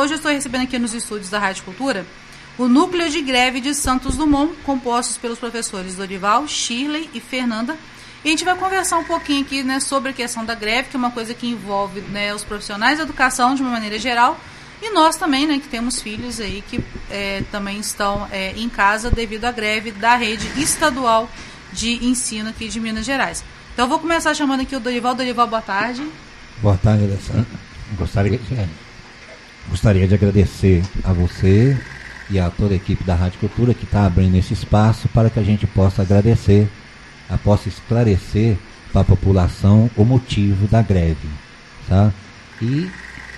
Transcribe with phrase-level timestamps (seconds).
[0.00, 2.06] hoje eu estou recebendo aqui nos estúdios da Rádio Cultura
[2.56, 7.76] o núcleo de greve de Santos Dumont, compostos pelos professores Dorival, Shirley e Fernanda.
[8.24, 10.96] E a gente vai conversar um pouquinho aqui né, sobre a questão da greve, que
[10.96, 14.38] é uma coisa que envolve né, os profissionais da educação de uma maneira geral,
[14.82, 19.10] e nós também, né, que temos filhos aí que é, também estão é, em casa
[19.10, 21.30] devido à greve da rede estadual
[21.72, 23.44] de ensino aqui de Minas Gerais.
[23.72, 25.14] Então eu vou começar chamando aqui o Dorival.
[25.14, 26.06] Dorival, boa tarde.
[26.58, 27.46] Boa tarde, Alessandra.
[27.96, 28.89] Gostaria de,
[29.70, 31.78] gostaria de agradecer a você
[32.28, 35.38] e a toda a equipe da Rádio Cultura que está abrindo esse espaço para que
[35.38, 36.68] a gente possa agradecer,
[37.42, 38.56] possa esclarecer
[38.92, 41.28] para a população o motivo da greve.
[41.88, 42.12] Tá?
[42.60, 42.90] E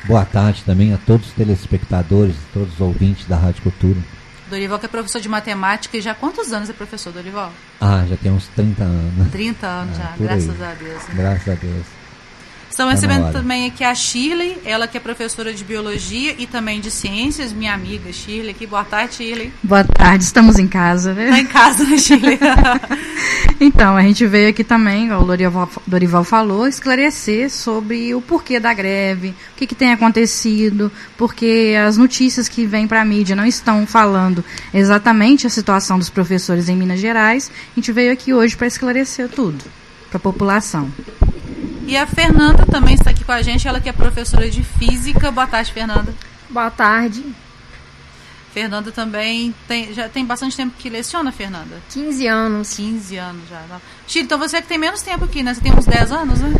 [0.07, 4.01] boa tarde também a todos os telespectadores, todos os ouvintes da Rádio Cultura.
[4.49, 7.53] Dorival que é professor de matemática e já quantos anos é professor, Dorival?
[7.81, 9.31] Ah, já tem uns 30 anos.
[9.31, 10.71] 30 anos ah, já, graças aí.
[10.71, 11.09] a Deus.
[11.09, 11.15] Né?
[11.15, 12.02] Graças a Deus.
[12.73, 16.81] Estamos tá recebendo também aqui a Shirley, ela que é professora de biologia e também
[16.81, 18.67] de ciências, minha amiga Shirley aqui.
[18.67, 19.53] Boa tarde, Shirley.
[19.63, 21.25] Boa tarde, estamos em casa, né?
[21.25, 22.39] Está em casa, né, Shirley?
[23.61, 28.73] então, a gente veio aqui também, o Dorival, Dorival falou, esclarecer sobre o porquê da
[28.73, 33.45] greve, o que, que tem acontecido, porque as notícias que vêm para a mídia não
[33.45, 34.43] estão falando
[34.73, 37.51] exatamente a situação dos professores em Minas Gerais.
[37.73, 39.63] A gente veio aqui hoje para esclarecer tudo
[40.09, 40.91] para a população.
[41.87, 45.31] E a Fernanda também está aqui com a gente, ela que é professora de física.
[45.31, 46.15] Boa tarde, Fernanda.
[46.49, 47.25] Boa tarde.
[48.53, 51.81] Fernanda também tem, já tem bastante tempo que leciona, Fernanda?
[51.91, 52.77] 15 anos.
[52.77, 53.63] 15 anos já.
[53.69, 53.81] Tá.
[54.07, 55.55] Chile, então você é que tem menos tempo aqui, né?
[55.55, 56.53] Você tem uns 10 anos, né?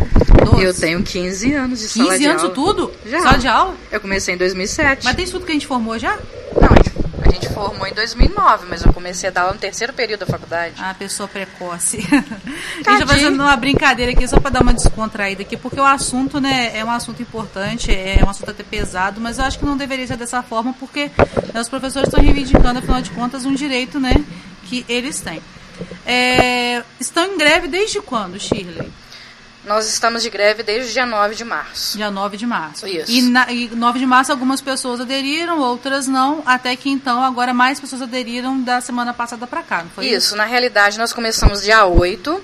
[0.43, 0.63] 12.
[0.63, 2.91] Eu tenho 15 anos de sala 15 anos tudo?
[3.05, 3.21] Já.
[3.21, 3.77] Sala de aula?
[3.91, 5.05] Eu comecei em 2007.
[5.05, 6.19] Mas tem tudo que a gente formou já?
[6.59, 6.91] Não, a gente
[7.33, 10.75] gente formou em 2009, mas eu comecei a dar aula no terceiro período da faculdade.
[10.79, 11.99] Ah, pessoa precoce.
[12.87, 15.85] a gente vai fazendo uma brincadeira aqui só para dar uma descontraída aqui, porque o
[15.85, 19.65] assunto, né, é um assunto importante, é um assunto até pesado, mas eu acho que
[19.65, 21.11] não deveria ser dessa forma, porque
[21.53, 24.13] né, os professores estão reivindicando, afinal de contas, um direito, né,
[24.65, 25.43] que eles têm.
[26.07, 28.91] É, estão em greve desde quando, Shirley?
[29.65, 31.97] Nós estamos de greve desde o dia 9 de março.
[31.97, 32.87] Dia 9 de março.
[32.87, 33.11] Isso.
[33.11, 37.55] E, na, e 9 de março algumas pessoas aderiram, outras não, até que então agora
[37.55, 40.17] mais pessoas aderiram da semana passada para cá, não foi isso?
[40.17, 42.43] Isso, na realidade nós começamos dia 8,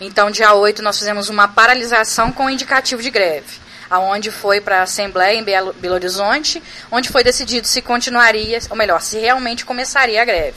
[0.00, 4.82] então dia 8 nós fizemos uma paralisação com indicativo de greve aonde foi para a
[4.82, 6.60] Assembleia em Belo, Belo Horizonte,
[6.90, 10.56] onde foi decidido se continuaria, ou melhor, se realmente começaria a greve.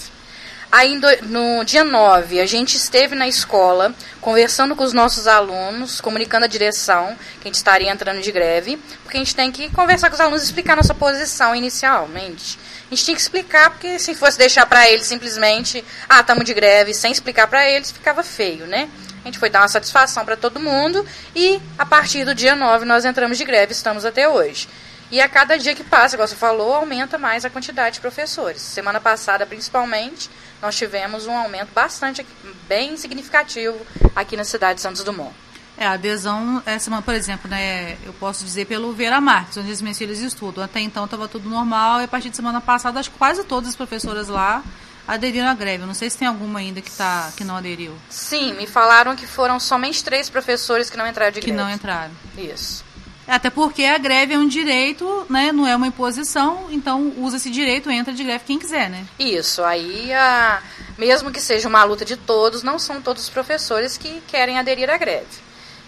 [0.71, 3.91] Aí no dia 9, a gente esteve na escola
[4.21, 8.77] conversando com os nossos alunos, comunicando a direção que a gente estaria entrando de greve,
[9.03, 12.59] porque a gente tem que conversar com os alunos e explicar nossa posição inicialmente.
[12.85, 16.53] A gente tinha que explicar, porque se fosse deixar para eles simplesmente, ah, estamos de
[16.53, 18.87] greve, sem explicar para eles, ficava feio, né?
[19.23, 21.03] A gente foi dar uma satisfação para todo mundo
[21.35, 24.67] e a partir do dia 9 nós entramos de greve, estamos até hoje.
[25.11, 28.61] E a cada dia que passa, igual você falou, aumenta mais a quantidade de professores.
[28.61, 30.29] Semana passada, principalmente,
[30.61, 32.25] nós tivemos um aumento bastante,
[32.67, 33.79] bem significativo
[34.15, 35.33] aqui na cidade de Santos Dumont.
[35.75, 39.81] É, a adesão, essa, por exemplo, né, eu posso dizer pelo Vera Marques, onde as
[39.81, 40.63] minhas filhas estudam.
[40.63, 43.69] Até então estava tudo normal e a partir de semana passada, acho que quase todas
[43.69, 44.61] as professoras lá
[45.07, 45.83] aderiram à greve.
[45.83, 47.97] Eu não sei se tem alguma ainda que, tá, que não aderiu.
[48.09, 51.51] Sim, me falaram que foram somente três professores que não entraram de greve.
[51.51, 52.11] Que não entraram.
[52.37, 52.83] Isso.
[53.29, 55.51] Até porque a greve é um direito, né?
[55.51, 59.05] Não é uma imposição, então usa esse direito, entra de greve quem quiser, né?
[59.19, 60.61] Isso, aí a,
[60.97, 64.89] mesmo que seja uma luta de todos, não são todos os professores que querem aderir
[64.89, 65.27] à greve.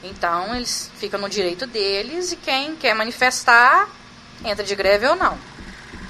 [0.03, 3.90] Então eles ficam no direito deles e quem quer manifestar
[4.46, 5.38] entra de greve ou não.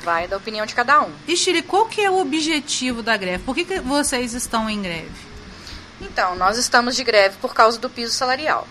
[0.03, 1.11] Vai da opinião de cada um.
[1.27, 3.43] E Chile, qual que é o objetivo da greve?
[3.43, 5.11] Por que, que vocês estão em greve?
[6.01, 8.67] Então, nós estamos de greve por causa do piso salarial.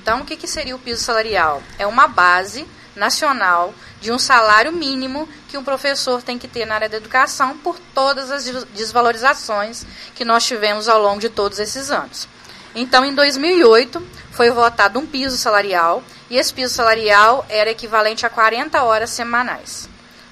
[0.00, 1.62] Então, o que, que seria o piso salarial?
[1.78, 6.76] É uma base nacional de um salário mínimo que um professor tem que ter na
[6.76, 8.44] área da educação por todas as
[8.74, 12.28] desvalorizações que nós tivemos ao longo de todos esses anos.
[12.74, 14.00] Então, em 2008,
[14.30, 19.88] foi votado um piso salarial e esse piso salarial era equivalente a 40 horas semanais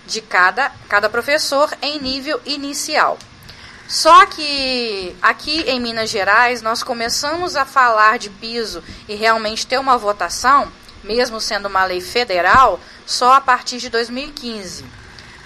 [0.07, 3.19] de cada, cada professor em nível inicial.
[3.89, 9.79] Só que aqui em Minas Gerais nós começamos a falar de piso e realmente ter
[9.79, 10.71] uma votação,
[11.05, 14.85] mesmo sendo uma lei federal, só a partir de 2015.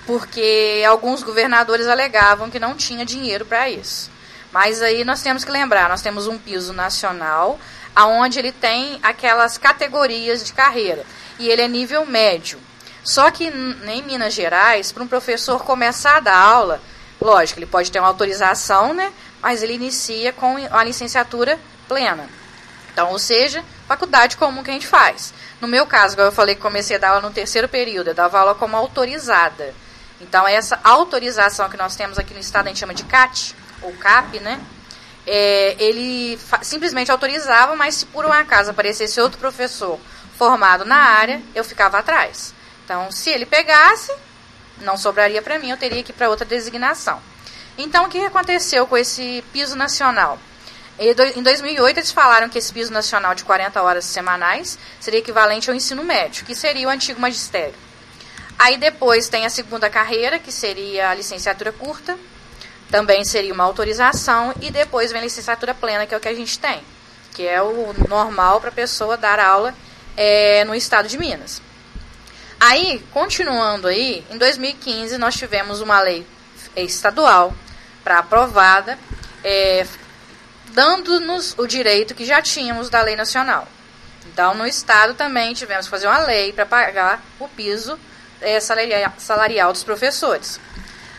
[0.06, 4.10] Porque alguns governadores alegavam que não tinha dinheiro para isso.
[4.50, 7.60] Mas aí nós temos que lembrar, nós temos um piso nacional,
[7.94, 11.04] aonde ele tem aquelas categorias de carreira,
[11.38, 12.58] e ele é nível médio.
[13.04, 16.80] Só que em Minas Gerais, para um professor começar a dar aula,
[17.20, 19.12] Lógico, ele pode ter uma autorização, né?
[19.42, 22.28] Mas ele inicia com a licenciatura plena.
[22.92, 25.32] Então, ou seja, faculdade comum que a gente faz.
[25.60, 28.14] No meu caso, igual eu falei que comecei a dar aula no terceiro período, eu
[28.14, 29.74] dava aula como autorizada.
[30.20, 33.92] Então, essa autorização que nós temos aqui no estado, a gente chama de CAT, ou
[33.94, 34.60] CAP, né?
[35.26, 39.98] É, ele simplesmente autorizava, mas se por um acaso aparecesse outro professor
[40.36, 42.54] formado na área, eu ficava atrás.
[42.84, 44.12] Então, se ele pegasse,
[44.80, 47.20] não sobraria para mim, eu teria que ir para outra designação.
[47.78, 50.38] Então, o que aconteceu com esse piso nacional?
[50.98, 55.76] Em 2008, eles falaram que esse piso nacional de 40 horas semanais seria equivalente ao
[55.76, 57.74] ensino médio, que seria o antigo magistério.
[58.58, 62.18] Aí depois tem a segunda carreira, que seria a licenciatura curta,
[62.90, 66.34] também seria uma autorização, e depois vem a licenciatura plena, que é o que a
[66.34, 66.82] gente tem,
[67.32, 69.74] que é o normal para a pessoa dar aula
[70.14, 71.62] é, no estado de Minas.
[72.60, 76.26] Aí, continuando aí, em 2015 nós tivemos uma lei
[76.76, 77.54] estadual
[78.04, 78.98] para aprovada,
[79.42, 79.86] é,
[80.72, 83.66] dando-nos o direito que já tínhamos da lei nacional.
[84.26, 87.98] Então, no estado também tivemos que fazer uma lei para pagar o piso
[88.42, 90.60] é, salarial, dos professores.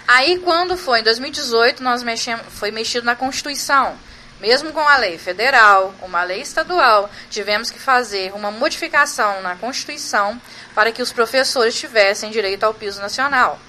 [0.08, 3.98] Aí, quando foi em 2018, nós mexemos, foi mexido na Constituição.
[4.42, 10.42] Mesmo com a lei federal, uma lei estadual, tivemos que fazer uma modificação na Constituição
[10.74, 13.60] para que os professores tivessem direito ao piso nacional.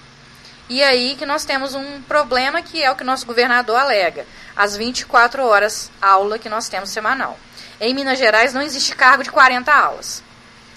[0.70, 4.24] E aí que nós temos um problema que é o que nosso governador alega,
[4.56, 7.38] as 24 horas aula que nós temos semanal.
[7.78, 10.22] Em Minas Gerais não existe cargo de 40 aulas.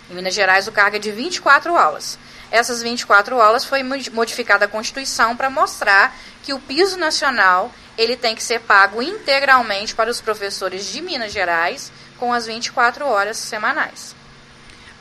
[0.10, 2.20] Em Minas Gerais o cargo é de 24 aulas.
[2.52, 6.14] Essas 24 aulas foi modificada a Constituição para mostrar
[6.44, 11.32] que o piso nacional ele tem que ser pago integralmente para os professores de Minas
[11.32, 14.16] Gerais com as 24 horas semanais.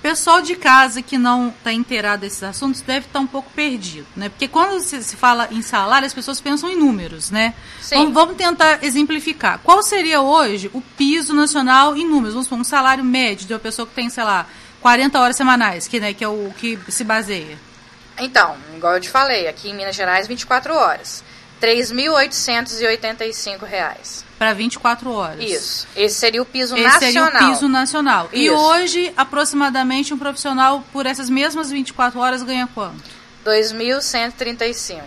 [0.05, 4.06] Pessoal de casa que não está inteirado desses assuntos deve estar tá um pouco perdido,
[4.14, 4.29] né?
[4.29, 7.55] Porque quando se, fala em salário, as pessoas pensam em números, né?
[7.81, 7.96] Sim.
[7.96, 9.61] Vamos, vamos tentar exemplificar.
[9.64, 12.35] Qual seria hoje o piso nacional em números?
[12.35, 14.46] Vamos supor, um salário médio de uma pessoa que tem, sei lá,
[14.82, 17.56] 40 horas semanais, que, né, que é o que se baseia.
[18.19, 21.25] Então, igual eu te falei, aqui em Minas Gerais, 24 horas.
[21.61, 24.25] R$ 3.885.
[24.39, 25.41] Para 24 horas.
[25.41, 25.87] Isso.
[25.97, 27.01] Esse seria o piso Esse nacional.
[27.12, 28.29] seria o piso nacional.
[28.33, 28.43] Isso.
[28.43, 33.03] E hoje, aproximadamente, um profissional, por essas mesmas 24 horas, ganha quanto?
[33.47, 35.03] R$ 2.135.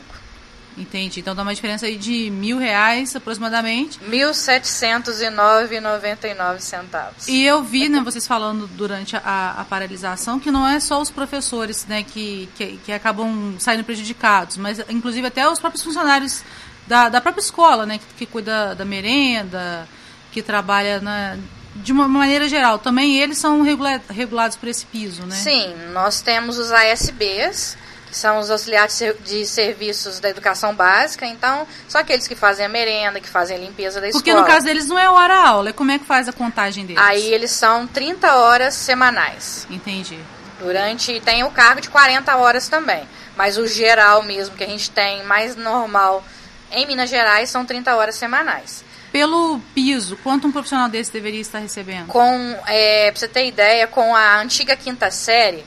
[0.78, 1.20] Entendi.
[1.20, 4.00] Então dá uma diferença aí de mil reais aproximadamente.
[4.00, 7.28] R$ 1.709,99 centavos.
[7.28, 11.10] E eu vi, né, vocês falando durante a, a, paralisação, que não é só os
[11.10, 16.44] professores né, que, que, que, acabam saindo prejudicados, mas inclusive até os próprios funcionários
[16.86, 19.88] da, da própria escola, né, que, que cuida da merenda,
[20.32, 21.38] que trabalha na,
[21.76, 22.78] de uma maneira geral.
[22.78, 25.36] Também eles são regula regulados por esse piso, né?
[25.36, 27.76] Sim, nós temos os ASBs
[28.10, 32.70] que são os auxiliares de serviços da educação básica, então são aqueles que fazem a
[32.70, 34.36] merenda, que fazem a limpeza da Porque escola.
[34.36, 37.02] Porque no caso deles não é hora-aula, como é que faz a contagem deles?
[37.04, 39.68] Aí eles são 30 horas semanais.
[39.70, 40.18] Entendi.
[40.60, 44.90] Durante, tem o cargo de 40 horas também, mas o geral mesmo que a gente
[44.90, 46.24] tem, mais normal,
[46.72, 48.84] em Minas Gerais, são 30 horas semanais.
[49.12, 52.08] Pelo piso, quanto um profissional desse deveria estar recebendo?
[52.08, 55.64] Com, é, pra você ter ideia, com a antiga quinta série,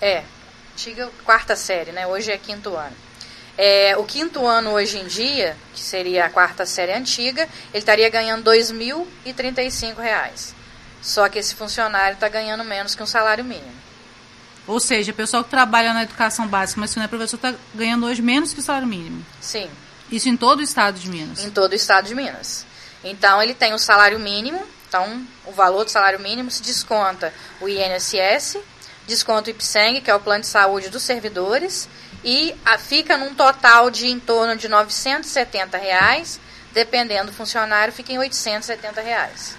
[0.00, 0.22] é,
[0.76, 2.06] antiga quarta série, né?
[2.06, 2.94] Hoje é quinto ano.
[3.56, 8.10] É, o quinto ano hoje em dia, que seria a quarta série antiga, ele estaria
[8.10, 10.52] ganhando R$ 2.035.
[11.00, 13.74] Só que esse funcionário está ganhando menos que um salário mínimo.
[14.66, 17.54] Ou seja, o pessoal que trabalha na educação básica, mas se não é professor, está
[17.74, 19.24] ganhando hoje menos que o salário mínimo.
[19.40, 19.70] Sim.
[20.10, 21.42] Isso em todo o estado de Minas?
[21.42, 22.66] Em todo o estado de Minas.
[23.02, 27.68] Então, ele tem o salário mínimo, então o valor do salário mínimo se desconta o
[27.68, 28.58] INSS,
[29.06, 31.88] desconto IPSENG, que é o plano de saúde dos servidores,
[32.24, 36.40] e a, fica num total de em torno de 970 reais,
[36.72, 39.56] dependendo do funcionário, fica em 870 reais.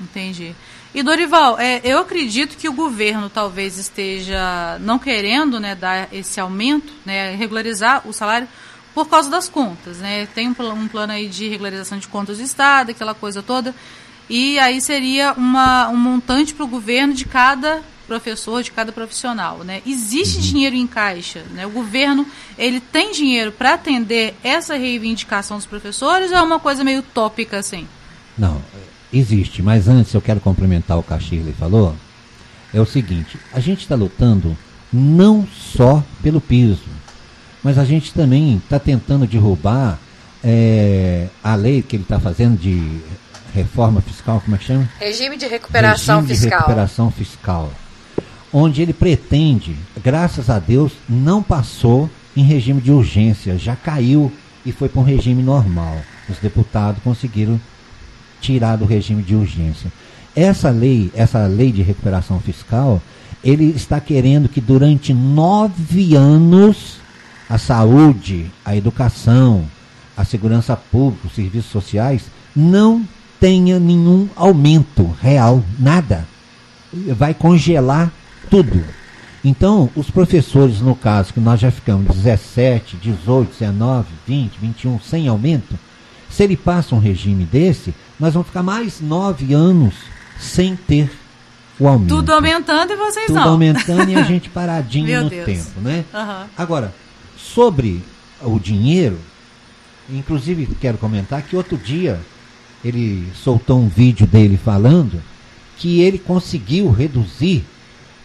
[0.00, 0.54] Entendi.
[0.92, 6.40] E Dorival, é, eu acredito que o governo talvez esteja não querendo né, dar esse
[6.40, 8.48] aumento, né, regularizar o salário
[8.92, 9.98] por causa das contas.
[9.98, 10.26] Né?
[10.34, 13.74] Tem um, um plano aí de regularização de contas do Estado, aquela coisa toda.
[14.28, 19.58] E aí seria uma, um montante para o governo de cada professor, de cada profissional.
[19.58, 19.82] Né?
[19.86, 20.42] Existe uhum.
[20.42, 21.44] dinheiro em caixa.
[21.52, 21.64] Né?
[21.64, 22.26] O governo
[22.58, 27.58] ele tem dinheiro para atender essa reivindicação dos professores ou é uma coisa meio tópica
[27.58, 27.86] assim?
[28.36, 28.60] Não,
[29.12, 29.62] existe.
[29.62, 31.94] Mas antes eu quero complementar o que a Shirley falou.
[32.74, 34.58] É o seguinte, a gente está lutando
[34.92, 36.88] não só pelo piso,
[37.62, 40.00] mas a gente também está tentando derrubar
[40.42, 43.00] é, a lei que ele está fazendo de
[43.54, 44.88] reforma fiscal, como é que chama?
[44.98, 46.50] Regime de recuperação Regime fiscal.
[46.50, 47.72] De recuperação fiscal
[48.52, 54.32] onde ele pretende, graças a Deus, não passou em regime de urgência, já caiu
[54.64, 55.96] e foi para um regime normal.
[56.28, 57.60] Os deputados conseguiram
[58.40, 59.90] tirar do regime de urgência.
[60.34, 63.02] Essa lei, essa lei de recuperação fiscal,
[63.42, 66.98] ele está querendo que durante nove anos
[67.48, 69.64] a saúde, a educação,
[70.16, 72.22] a segurança pública, os serviços sociais
[72.54, 73.06] não
[73.40, 76.26] tenha nenhum aumento real, nada.
[76.92, 78.12] Vai congelar
[78.50, 78.84] tudo.
[79.44, 85.28] Então, os professores, no caso, que nós já ficamos 17, 18, 19, 20, 21, sem
[85.28, 85.78] aumento,
[86.28, 89.94] se ele passa um regime desse, nós vamos ficar mais nove anos
[90.38, 91.10] sem ter
[91.78, 92.08] o aumento.
[92.14, 93.48] Tudo aumentando e vocês Tudo não.
[93.52, 95.46] aumentando e a gente paradinho no Deus.
[95.46, 96.04] tempo, né?
[96.12, 96.46] Aham.
[96.56, 96.94] Agora,
[97.36, 98.02] sobre
[98.42, 99.18] o dinheiro,
[100.08, 102.20] inclusive quero comentar que outro dia
[102.84, 105.20] ele soltou um vídeo dele falando
[105.76, 107.64] que ele conseguiu reduzir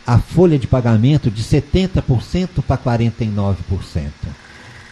[0.05, 3.55] a folha de pagamento de 70% para 49%.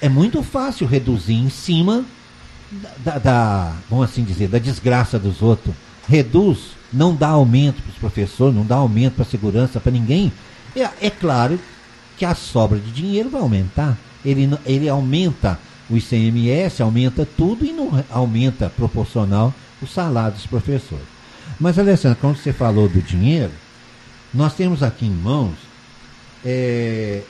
[0.02, 2.04] É muito fácil reduzir em cima
[3.04, 5.74] da, da- vamos assim dizer, da desgraça dos outros.
[6.10, 10.32] Reduz, não dá aumento para os professores, não dá aumento para a segurança, para ninguém.
[10.76, 11.60] É, é claro
[12.18, 13.98] que a sobra de dinheiro vai aumentar.
[14.26, 21.06] Ele, ele aumenta o ICMS, aumenta tudo e não aumenta proporcional o salário dos professores.
[21.60, 23.52] Mas, Alessandro, quando você falou do dinheiro,
[24.34, 25.56] nós temos aqui em mãos
[26.44, 27.22] é,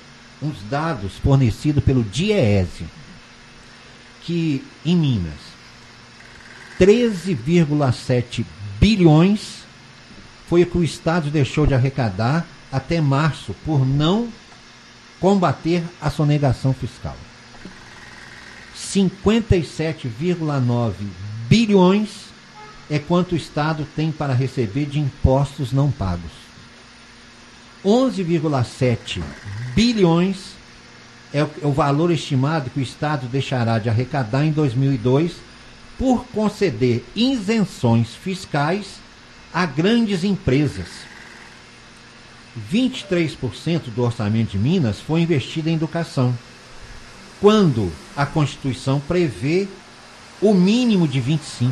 [0.42, 2.86] uns dados fornecidos pelo DIEESE,
[4.24, 5.34] que em Minas,
[6.80, 8.46] 13,7
[8.80, 9.64] bilhões
[10.48, 14.30] foi o que o Estado deixou de arrecadar até março por não
[15.20, 17.18] combater a sonegação fiscal.
[18.76, 20.94] 57,9
[21.48, 22.34] bilhões
[22.90, 26.43] é quanto o Estado tem para receber de impostos não pagos.
[27.86, 29.22] 11,7
[29.76, 30.54] bilhões
[31.34, 35.34] é o, é o valor estimado que o Estado deixará de arrecadar em 2002
[35.98, 39.02] por conceder isenções fiscais
[39.54, 40.88] a grandes empresas.
[42.72, 46.38] 23% do orçamento de Minas foi investido em educação,
[47.42, 49.68] quando a Constituição prevê
[50.42, 51.72] o mínimo de 25%.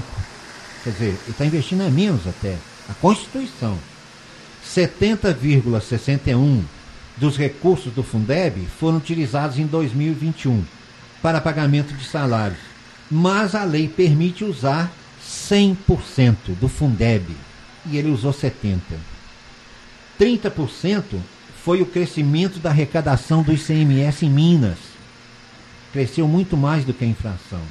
[0.84, 2.58] Quer dizer, ele está investindo menos até.
[2.90, 3.78] A Constituição.
[4.66, 6.64] 70,61
[7.18, 10.64] dos recursos do Fundeb foram utilizados em 2021
[11.22, 12.60] para pagamento de salários,
[13.10, 14.92] mas a lei permite usar
[15.24, 17.36] 100% do Fundeb
[17.86, 18.82] e ele usou 70.
[20.20, 21.04] 30%
[21.64, 24.78] foi o crescimento da arrecadação do ICMS em Minas.
[25.94, 27.62] Cresceu muito mais do que a inflação.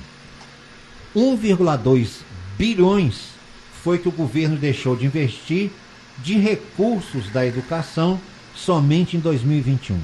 [1.14, 2.20] 1,2
[2.56, 3.30] bilhões
[3.82, 5.70] foi que o governo deixou de investir
[6.22, 8.20] de recursos da educação
[8.54, 9.98] somente em 2021.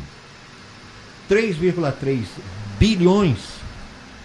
[1.28, 2.24] 3,3
[2.78, 3.38] bilhões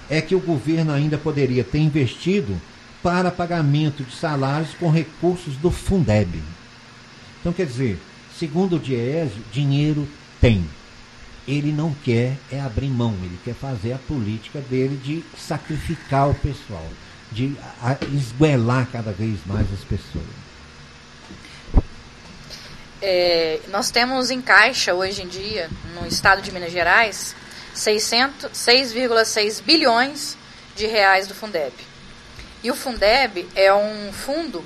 [0.10, 2.60] é que o governo ainda poderia ter investido
[3.02, 6.42] para pagamento de salários com recursos do Fundeb.
[7.40, 8.00] Então, quer dizer,
[8.38, 10.08] segundo o Diese, dinheiro
[10.40, 10.64] tem.
[11.48, 16.36] Ele não quer é abrir mão, ele quer fazer a política dele de sacrificar o
[16.36, 16.88] pessoal,
[17.32, 17.56] de
[18.14, 20.51] esguelar cada vez mais as pessoas.
[23.02, 27.36] É, nós temos em caixa hoje em dia, no estado de Minas Gerais,
[27.74, 30.38] 600 6,6 bilhões
[30.76, 31.74] de reais do Fundeb.
[32.64, 34.64] E o Fundeb é um fundo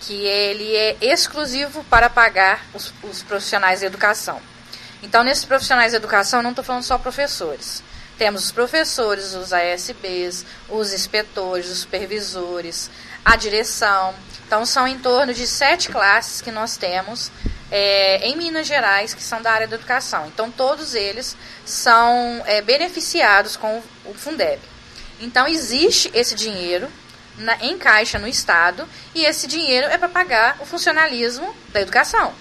[0.00, 4.40] que ele é exclusivo para pagar os, os profissionais de educação.
[5.02, 7.82] Então, nesses profissionais de educação, não estou falando só professores.
[8.18, 12.90] Temos os professores, os ASBs, os inspetores, os supervisores,
[13.24, 14.14] a direção.
[14.46, 17.30] Então, são em torno de sete classes que nós temos
[17.70, 20.26] é, em Minas Gerais que são da área da educação.
[20.26, 24.60] Então, todos eles são é, beneficiados com o Fundeb.
[25.20, 26.90] Então, existe esse dinheiro
[27.36, 32.34] na, em caixa no Estado e esse dinheiro é para pagar o funcionalismo da educação.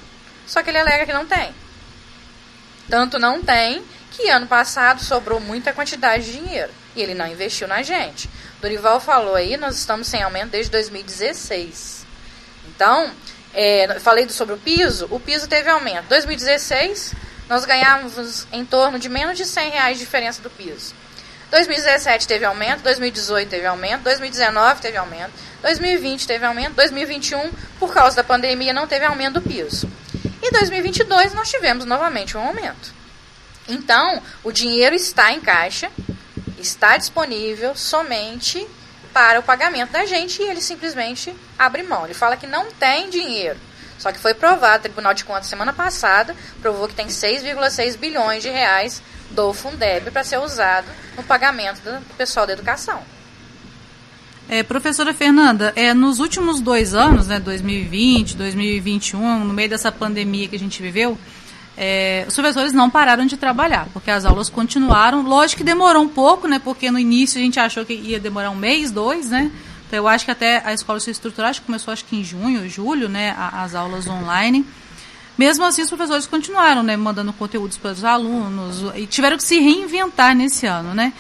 [0.45, 1.53] Só que ele alega que não tem.
[2.89, 7.67] Tanto não tem que ano passado sobrou muita quantidade de dinheiro e ele não investiu
[7.67, 8.29] na gente.
[8.61, 12.05] Dorival falou aí, nós estamos sem aumento desde 2016.
[12.67, 13.11] Então,
[13.53, 16.07] é, falei sobre o piso, o piso teve aumento.
[16.07, 17.13] 2016,
[17.47, 20.93] nós ganhávamos em torno de menos de 100 reais de diferença do piso.
[21.49, 25.31] 2017 teve aumento, 2018 teve aumento, 2019 teve aumento,
[25.63, 29.89] 2020 teve aumento, 2021, por causa da pandemia, não teve aumento do piso.
[30.43, 32.93] E 2022 nós tivemos novamente um aumento.
[33.67, 35.91] Então, o dinheiro está em caixa,
[36.59, 38.67] está disponível somente
[39.13, 42.05] para o pagamento da gente e ele simplesmente abre mão.
[42.05, 43.59] Ele fala que não tem dinheiro.
[43.97, 48.41] Só que foi provado, o Tribunal de Contas semana passada provou que tem 6,6 bilhões
[48.41, 49.01] de reais
[49.31, 50.87] do Fundeb para ser usado
[51.17, 53.03] no pagamento do pessoal da educação.
[54.47, 60.47] É, professora Fernanda, é, nos últimos dois anos, né, 2020, 2021, no meio dessa pandemia
[60.47, 61.19] que a gente viveu,
[61.81, 65.21] é, os professores não pararam de trabalhar, porque as aulas continuaram.
[65.21, 68.49] Lógico que demorou um pouco, né, porque no início a gente achou que ia demorar
[68.49, 69.49] um mês, dois, né?
[69.87, 72.23] Então eu acho que até a escola se estruturar, acho que começou acho que em
[72.23, 74.65] junho, julho, né, as aulas online.
[75.37, 79.57] Mesmo assim, os professores continuaram, né, mandando conteúdos para os alunos e tiveram que se
[79.57, 81.13] reinventar nesse ano, né?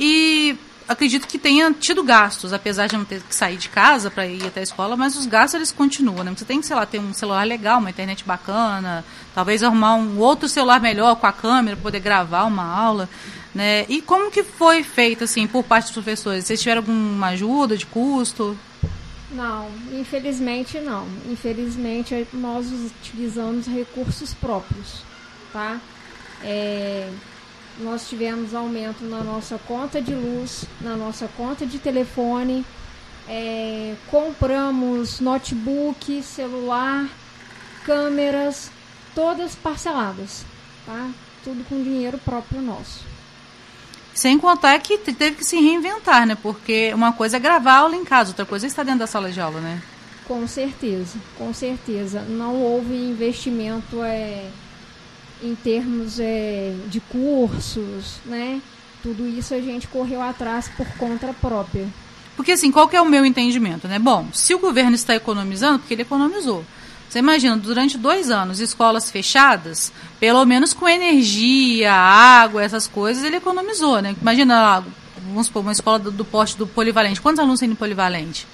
[0.00, 0.56] E
[0.88, 4.46] acredito que tenha tido gastos, apesar de não ter que sair de casa para ir
[4.46, 6.32] até a escola, mas os gastos eles continuam, né?
[6.36, 10.18] Você tem que, sei lá, ter um celular legal, uma internet bacana, talvez arrumar um
[10.18, 13.08] outro celular melhor com a câmera para poder gravar uma aula,
[13.54, 13.84] né?
[13.88, 16.44] E como que foi feito assim por parte dos professores?
[16.44, 18.56] Vocês tiveram alguma ajuda de custo?
[19.32, 21.06] Não, infelizmente não.
[21.28, 25.02] Infelizmente nós utilizamos recursos próprios,
[25.52, 25.80] tá?
[26.42, 27.10] É,
[27.78, 32.64] nós tivemos aumento na nossa conta de luz, na nossa conta de telefone,
[33.28, 37.08] é, compramos notebook, celular,
[37.84, 38.70] câmeras,
[39.14, 40.44] todas parceladas,
[40.84, 41.10] tá?
[41.44, 43.04] Tudo com dinheiro próprio nosso.
[44.14, 46.36] Sem contar que teve que se reinventar, né?
[46.40, 49.30] Porque uma coisa é gravar aula em casa, outra coisa é estar dentro da sala
[49.30, 49.82] de aula, né?
[50.26, 52.22] Com certeza, com certeza.
[52.22, 54.48] Não houve investimento é,
[55.42, 58.60] em termos é, de cursos, né?
[59.02, 61.86] Tudo isso a gente correu atrás por conta própria.
[62.36, 63.98] Porque assim, qual que é o meu entendimento, né?
[63.98, 66.64] Bom, se o governo está economizando, porque ele economizou.
[67.08, 73.36] Você imagina, durante dois anos, escolas fechadas, pelo menos com energia, água, essas coisas, ele
[73.36, 74.14] economizou, né?
[74.20, 74.82] Imagina,
[75.28, 76.26] vamos supor, uma escola do, do
[76.58, 77.20] do polivalente.
[77.20, 78.46] Quantos alunos tem no polivalente?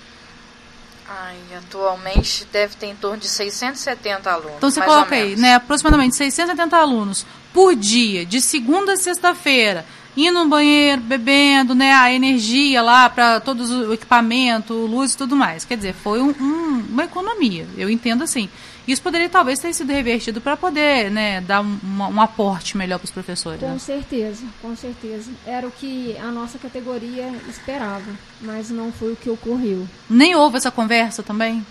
[1.20, 4.56] Ai, atualmente deve ter em torno de 670 alunos.
[4.56, 5.56] Então você coloca aí, né?
[5.56, 9.84] Aproximadamente 670 alunos por dia, de segunda a sexta-feira
[10.16, 15.34] indo no banheiro, bebendo, né, a energia lá para todos o equipamento, luz e tudo
[15.34, 15.64] mais.
[15.64, 18.48] Quer dizer, foi um, um, uma economia, eu entendo assim.
[18.86, 23.04] Isso poderia talvez ter sido revertido para poder né, dar um, um aporte melhor para
[23.04, 23.60] os professores.
[23.60, 23.78] Com né?
[23.78, 25.30] certeza, com certeza.
[25.46, 28.10] Era o que a nossa categoria esperava,
[28.40, 29.86] mas não foi o que ocorreu.
[30.10, 31.64] Nem houve essa conversa também?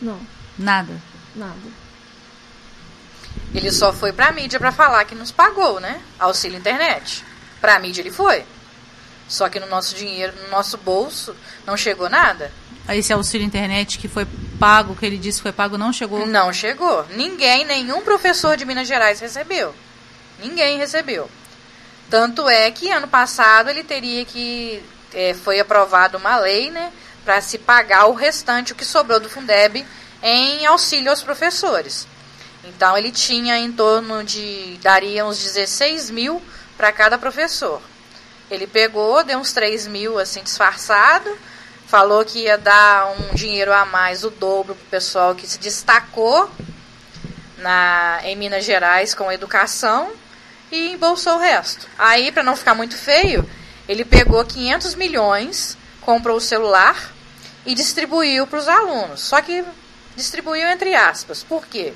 [0.00, 0.18] Não.
[0.56, 0.92] Nada?
[1.34, 1.82] Nada.
[3.54, 6.00] Ele só foi para a mídia para falar que nos pagou, né?
[6.18, 7.24] Auxílio internet.
[7.60, 8.44] Para a mídia ele foi.
[9.28, 11.34] Só que no nosso dinheiro, no nosso bolso,
[11.66, 12.52] não chegou nada.
[12.88, 14.26] Esse auxílio internet que foi
[14.62, 16.24] pago, que ele disse que foi pago, não chegou?
[16.24, 17.04] Não chegou.
[17.16, 19.74] Ninguém, nenhum professor de Minas Gerais recebeu.
[20.38, 21.28] Ninguém recebeu.
[22.08, 24.80] Tanto é que ano passado ele teria que.
[25.12, 26.92] É, foi aprovada uma lei, né?
[27.24, 29.84] Para se pagar o restante, o que sobrou do Fundeb,
[30.22, 32.06] em auxílio aos professores.
[32.62, 34.78] Então ele tinha em torno de.
[34.80, 36.40] daria uns 16 mil
[36.76, 37.82] para cada professor.
[38.48, 41.36] Ele pegou, deu uns 3 mil assim disfarçado,
[41.92, 45.58] falou que ia dar um dinheiro a mais, o dobro para o pessoal que se
[45.58, 46.50] destacou
[47.58, 50.10] na, em Minas Gerais com educação
[50.70, 51.86] e embolsou o resto.
[51.98, 53.46] Aí, para não ficar muito feio,
[53.86, 57.12] ele pegou 500 milhões, comprou o celular
[57.66, 59.20] e distribuiu para os alunos.
[59.20, 59.62] Só que
[60.16, 61.42] distribuiu entre aspas.
[61.42, 61.92] Por quê?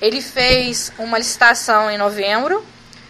[0.00, 2.66] Ele fez uma licitação em novembro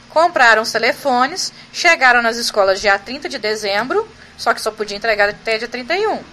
[0.08, 4.08] compraram os telefones, chegaram nas escolas dia 30 de dezembro,
[4.38, 6.14] só que só podia entregar até dia 31.
[6.14, 6.24] O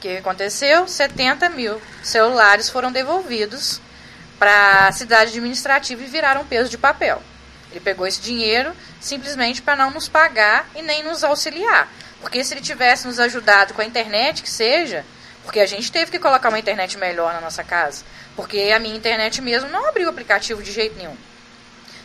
[0.00, 0.86] que aconteceu?
[0.86, 3.80] 70 mil celulares foram devolvidos
[4.38, 7.20] para a cidade administrativa e viraram peso de papel.
[7.70, 11.92] Ele pegou esse dinheiro simplesmente para não nos pagar e nem nos auxiliar.
[12.20, 15.04] Porque se ele tivesse nos ajudado com a internet, que seja,
[15.42, 18.04] porque a gente teve que colocar uma internet melhor na nossa casa.
[18.36, 21.16] Porque a minha internet mesmo não abriu o aplicativo de jeito nenhum.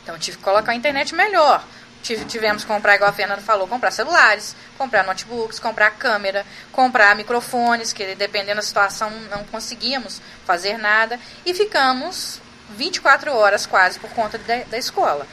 [0.01, 1.63] Então tive que colocar a internet melhor.
[2.03, 7.93] Tivemos que comprar, igual a Fernanda falou, comprar celulares, comprar notebooks, comprar câmera, comprar microfones,
[7.93, 11.17] que dependendo da situação não conseguíamos fazer nada.
[11.45, 15.25] E ficamos 24 horas quase por conta de, da escola.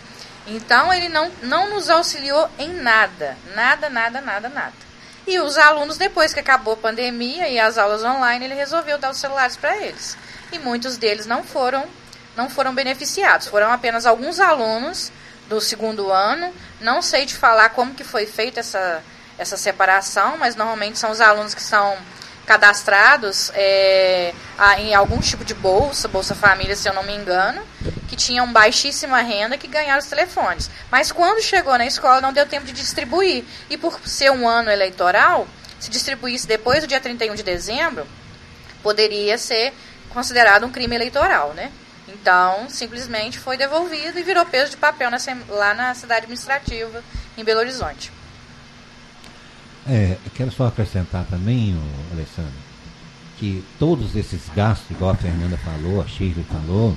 [0.47, 3.37] Então ele não, não nos auxiliou em nada.
[3.55, 4.73] Nada, nada, nada, nada.
[5.27, 9.11] E os alunos, depois que acabou a pandemia e as aulas online, ele resolveu dar
[9.11, 10.17] os celulares para eles.
[10.53, 11.85] E muitos deles não foram
[12.37, 13.49] não foram beneficiados.
[13.49, 15.13] Foram apenas alguns alunos
[15.51, 16.55] do segundo ano.
[16.81, 19.03] Não sei te falar como que foi feita essa,
[19.37, 21.99] essa separação, mas normalmente são os alunos que são
[22.47, 24.33] cadastrados é,
[24.79, 27.63] em algum tipo de bolsa, Bolsa Família, se eu não me engano,
[28.09, 30.71] que tinham baixíssima renda que ganharam os telefones.
[30.91, 33.45] Mas quando chegou na escola não deu tempo de distribuir.
[33.69, 35.47] E por ser um ano eleitoral,
[35.81, 38.07] se distribuísse depois do dia 31 de dezembro,
[38.83, 39.73] poderia ser
[40.11, 41.71] considerado um crime eleitoral, né?
[42.21, 45.11] Então, simplesmente foi devolvido e virou peso de papel
[45.49, 47.03] lá na cidade administrativa,
[47.37, 48.13] em Belo Horizonte.
[49.89, 51.75] É, quero só acrescentar também,
[52.13, 52.53] Alessandro,
[53.39, 56.95] que todos esses gastos, igual a Fernanda falou, a Shirley falou,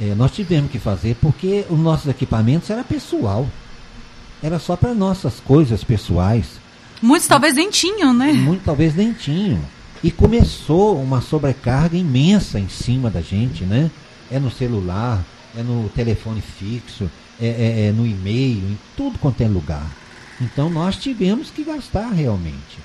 [0.00, 3.48] é, nós tivemos que fazer porque os nossos equipamentos era pessoal.
[4.40, 6.46] Era só para nossas coisas pessoais.
[7.02, 8.32] Muitos talvez nem tinham, né?
[8.32, 9.60] Muitos talvez nem tinham.
[10.02, 13.90] E começou uma sobrecarga imensa em cima da gente, né?
[14.30, 15.24] É no celular,
[15.56, 17.10] é no telefone fixo,
[17.40, 19.86] é, é, é no e-mail, em tudo quanto é lugar.
[20.40, 22.78] Então nós tivemos que gastar realmente.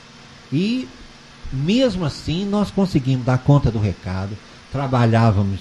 [0.51, 0.87] E
[1.51, 4.37] mesmo assim nós conseguimos dar conta do recado,
[4.71, 5.59] trabalhávamos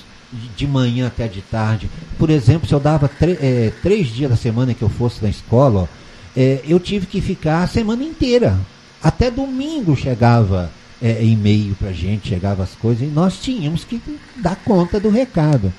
[0.57, 1.91] de manhã até de tarde.
[2.19, 5.83] Por exemplo, se eu dava é, três dias da semana que eu fosse na escola,
[5.83, 5.87] ó,
[6.35, 8.59] é, eu tive que ficar a semana inteira.
[9.03, 10.71] Até domingo chegava
[11.03, 14.01] é, e-mail para gente, chegava as coisas, e nós tínhamos que
[14.37, 15.73] dar conta do recado.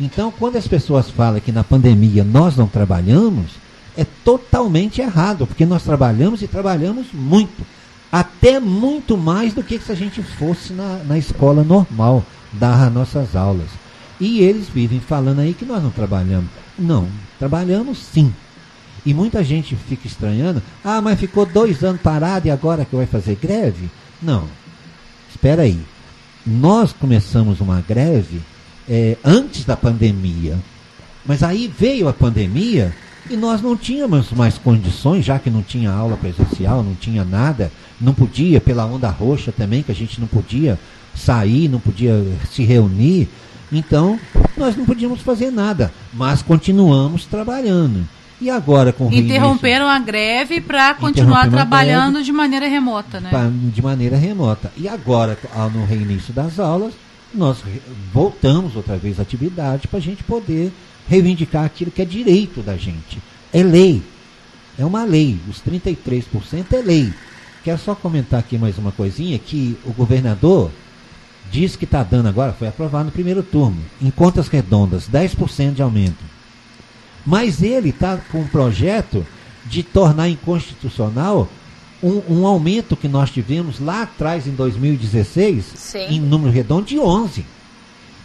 [0.00, 3.52] Então, quando as pessoas falam que na pandemia nós não trabalhamos,
[3.96, 7.66] é totalmente errado, porque nós trabalhamos e trabalhamos muito.
[8.10, 12.92] Até muito mais do que se a gente fosse na, na escola normal, dar as
[12.92, 13.68] nossas aulas.
[14.18, 16.48] E eles vivem falando aí que nós não trabalhamos.
[16.78, 18.32] Não, trabalhamos sim.
[19.04, 20.62] E muita gente fica estranhando.
[20.84, 23.88] Ah, mas ficou dois anos parado e agora que vai fazer greve?
[24.20, 24.44] Não.
[25.40, 25.80] Espera aí.
[26.46, 28.42] Nós começamos uma greve
[28.86, 30.58] é, antes da pandemia.
[31.24, 32.94] Mas aí veio a pandemia
[33.30, 37.72] e nós não tínhamos mais condições, já que não tinha aula presencial, não tinha nada,
[37.98, 40.78] não podia, pela onda roxa também, que a gente não podia
[41.14, 42.22] sair, não podia
[42.52, 43.26] se reunir.
[43.72, 44.20] Então,
[44.58, 48.06] nós não podíamos fazer nada, mas continuamos trabalhando.
[48.40, 53.30] E agora com o Interromperam reinício, a greve para continuar trabalhando de maneira remota, né?
[53.72, 54.72] De maneira remota.
[54.76, 55.38] E agora,
[55.74, 56.94] no reinício das aulas,
[57.34, 57.58] nós
[58.12, 60.72] voltamos outra vez à atividade para a gente poder
[61.08, 63.20] reivindicar aquilo que é direito da gente.
[63.52, 64.02] É lei.
[64.78, 65.38] É uma lei.
[65.48, 67.12] Os 33% é lei.
[67.62, 70.70] Quero só comentar aqui mais uma coisinha, que o governador
[71.50, 75.82] diz que está dando agora, foi aprovado no primeiro turno, em contas redondas, 10% de
[75.82, 76.29] aumento.
[77.24, 79.26] Mas ele está com um projeto
[79.66, 81.48] de tornar inconstitucional
[82.02, 86.06] um, um, aumento que nós tivemos lá atrás, em 2016, Sim.
[86.08, 87.44] em número redondo, de 11.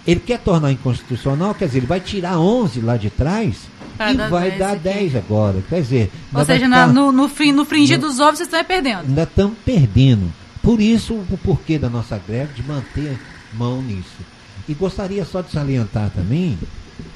[0.08, 3.58] Ele quer tornar inconstitucional, quer dizer, ele vai tirar 11 lá de trás
[3.98, 4.84] pra e vai 10 dar aqui.
[4.84, 5.64] 10 agora.
[5.68, 9.08] Quer dizer, ou seja, ficar, no, no, no fringir dos ovos, vocês estão perdendo.
[9.08, 10.32] Ainda estamos perdendo.
[10.62, 13.20] Por isso, o porquê da nossa greve, de manter
[13.54, 14.24] mão nisso.
[14.70, 16.58] E gostaria só de salientar também,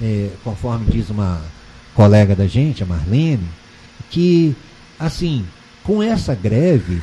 [0.02, 1.42] é, conforme diz uma
[2.00, 3.46] colega da gente, a Marlene,
[4.10, 4.56] que,
[4.98, 5.46] assim,
[5.84, 7.02] com essa greve,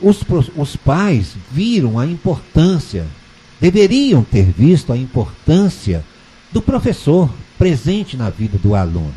[0.00, 0.20] os,
[0.56, 3.08] os pais viram a importância,
[3.60, 6.04] deveriam ter visto a importância
[6.52, 9.12] do professor presente na vida do aluno.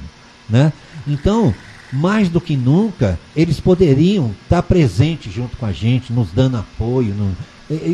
[0.50, 0.74] Né?
[1.06, 1.54] Então,
[1.94, 7.14] mais do que nunca, eles poderiam estar presentes junto com a gente, nos dando apoio,
[7.14, 7.38] no,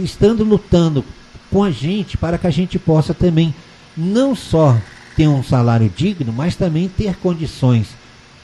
[0.01, 1.03] estando lutando
[1.51, 3.53] com a gente para que a gente possa também
[3.97, 4.79] não só
[5.15, 7.87] ter um salário digno, mas também ter condições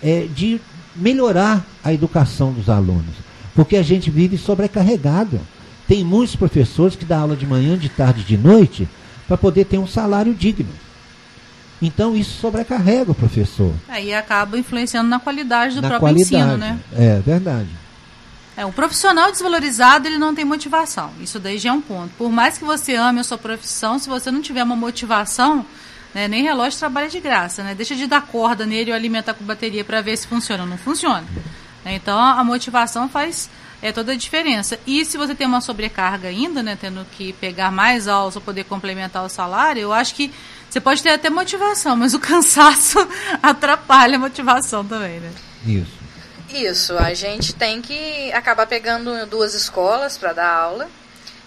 [0.01, 0.60] é, de
[0.95, 3.15] melhorar a educação dos alunos.
[3.55, 5.39] Porque a gente vive sobrecarregado.
[5.88, 8.88] Tem muitos professores que dão aula de manhã, de tarde, de noite,
[9.27, 10.69] para poder ter um salário digno.
[11.82, 13.73] Então isso sobrecarrega o professor.
[13.88, 16.36] Aí acaba influenciando na qualidade do na próprio qualidade.
[16.36, 16.79] ensino, né?
[16.93, 17.69] É verdade.
[18.58, 21.12] É, o profissional desvalorizado ele não tem motivação.
[21.21, 22.10] Isso daí já é um ponto.
[22.17, 25.65] Por mais que você ame a sua profissão, se você não tiver uma motivação,
[26.13, 27.76] né, nem relógio trabalha de graça, né?
[27.76, 30.65] Deixa de dar corda nele ou alimentar com bateria para ver se funciona.
[30.65, 31.26] Não funciona.
[31.86, 33.50] Então a motivação faz
[33.82, 34.78] é toda a diferença.
[34.86, 38.63] E se você tem uma sobrecarga ainda, né, tendo que pegar mais aulas para poder
[38.65, 40.32] complementar o salário, eu acho que
[40.69, 43.00] você pode ter até motivação, mas o cansaço
[43.41, 45.32] atrapalha a motivação também, né?
[45.65, 46.00] Isso.
[46.52, 50.89] Isso, a gente tem que acabar pegando duas escolas para dar aula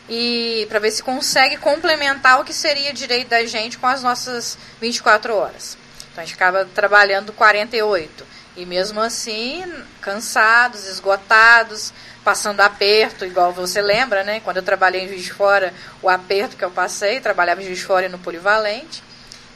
[0.09, 4.59] e para ver se consegue complementar o que seria direito da gente com as nossas
[4.81, 5.77] 24 horas.
[6.11, 9.65] Então a gente acaba trabalhando 48 e mesmo assim
[10.01, 14.41] cansados, esgotados, passando aperto, igual você lembra, né?
[14.41, 17.79] Quando eu trabalhei em Juiz de Fora, o aperto que eu passei, trabalhava em Juiz
[17.79, 19.03] de Fora e no Polivalente.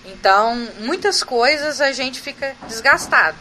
[0.04, 3.37] Então, muitas coisas a gente fica desgastado.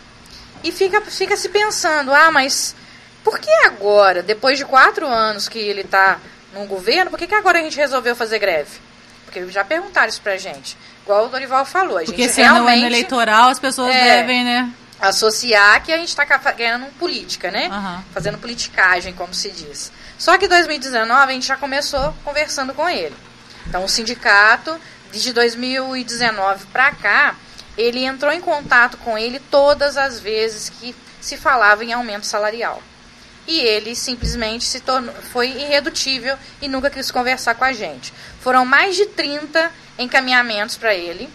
[0.63, 2.75] E fica, fica se pensando, ah, mas
[3.23, 6.19] por que agora, depois de quatro anos que ele está
[6.55, 8.79] no governo, por que, que agora a gente resolveu fazer greve?
[9.25, 10.77] Porque já perguntaram isso pra gente.
[11.03, 11.97] Igual o Dorival falou.
[11.97, 14.71] A Porque gente se realmente, é ano eleitoral, as pessoas é, devem, né?
[14.99, 17.67] Associar que a gente está ganhando política, né?
[17.69, 18.03] Uhum.
[18.13, 19.91] Fazendo politicagem, como se diz.
[20.17, 23.15] Só que em 2019 a gente já começou conversando com ele.
[23.67, 24.79] Então o sindicato,
[25.11, 27.35] de 2019 para cá,
[27.77, 32.81] ele entrou em contato com ele todas as vezes que se falava em aumento salarial.
[33.47, 38.13] E ele simplesmente se tornou, foi irredutível e nunca quis conversar com a gente.
[38.39, 41.29] Foram mais de 30 encaminhamentos para ele,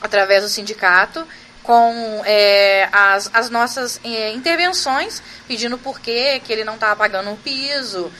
[0.00, 1.26] através do sindicato,
[1.62, 7.36] com é, as, as nossas é, intervenções, pedindo por que ele não estava pagando o
[7.36, 8.10] piso,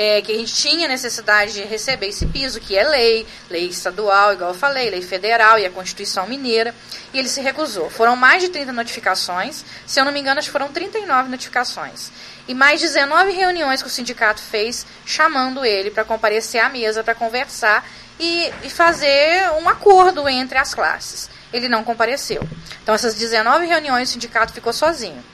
[0.00, 4.32] é, que a gente tinha necessidade de receber esse piso, que é lei, lei estadual,
[4.32, 6.72] igual eu falei, lei federal e a Constituição Mineira,
[7.12, 7.90] e ele se recusou.
[7.90, 12.12] Foram mais de 30 notificações, se eu não me engano, foram 39 notificações.
[12.46, 17.16] E mais 19 reuniões que o sindicato fez, chamando ele para comparecer à mesa, para
[17.16, 17.84] conversar
[18.20, 21.28] e, e fazer um acordo entre as classes.
[21.52, 22.46] Ele não compareceu.
[22.84, 25.24] Então, essas 19 reuniões, o sindicato ficou sozinho.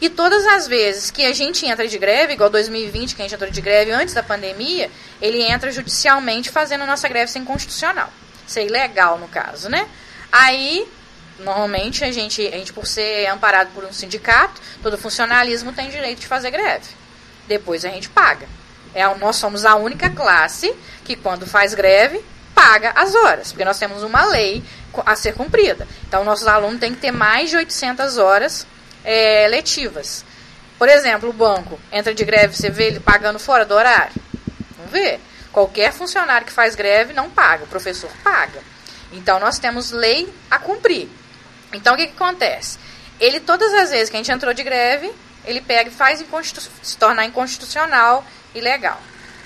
[0.00, 3.34] E todas as vezes que a gente entra de greve, igual 2020, que a gente
[3.34, 8.10] entrou de greve antes da pandemia, ele entra judicialmente fazendo a nossa greve sem constitucional.
[8.46, 9.86] Isso é ilegal, no caso, né?
[10.32, 10.88] Aí,
[11.40, 16.20] normalmente, a gente, a gente, por ser amparado por um sindicato, todo funcionalismo tem direito
[16.20, 16.86] de fazer greve.
[17.46, 18.48] Depois a gente paga.
[18.94, 23.78] É, nós somos a única classe que, quando faz greve, paga as horas, porque nós
[23.78, 24.62] temos uma lei
[25.04, 25.86] a ser cumprida.
[26.08, 28.66] Então, nossos alunos têm que ter mais de 800 horas
[29.04, 30.24] é, letivas.
[30.78, 34.14] Por exemplo, o banco entra de greve, você vê ele pagando fora do horário?
[34.78, 35.20] Não vê.
[35.52, 38.62] Qualquer funcionário que faz greve não paga, o professor paga.
[39.12, 41.08] Então nós temos lei a cumprir.
[41.72, 42.78] Então o que, que acontece?
[43.18, 45.12] Ele, todas as vezes que a gente entrou de greve,
[45.44, 46.24] ele pega e faz
[46.82, 49.00] se tornar inconstitucional e legal.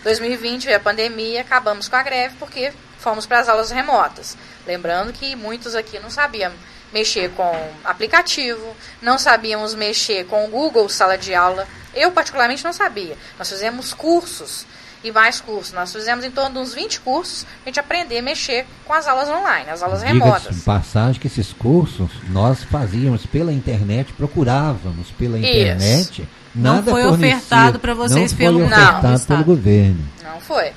[0.05, 4.37] 2020 veio a pandemia, acabamos com a greve porque fomos para as aulas remotas.
[4.67, 6.53] Lembrando que muitos aqui não sabiam
[6.95, 7.53] mexer com
[7.85, 8.65] aplicativo,
[9.03, 11.67] não sabíamos mexer com o Google Sala de Aula.
[11.93, 13.19] Eu, particularmente, não sabia.
[13.37, 14.65] Nós fizemos cursos
[15.03, 15.73] e mais cursos.
[15.73, 18.93] Nós fizemos em torno de uns 20 cursos para a gente aprender a mexer com
[18.93, 20.63] as aulas online, as aulas remotas.
[20.63, 26.23] passagem que esses cursos nós fazíamos pela internet, procurávamos pela internet.
[26.23, 26.29] Isso.
[26.55, 30.09] Nada não foi ofertado para vocês não pelo, foi ofertado não, pelo governo.
[30.23, 30.73] Não foi.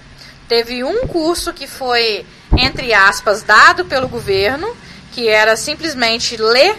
[0.47, 2.25] Teve um curso que foi,
[2.57, 4.75] entre aspas, dado pelo governo
[5.11, 6.77] que era simplesmente ler.